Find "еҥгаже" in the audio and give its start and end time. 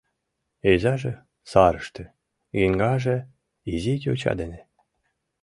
2.63-3.17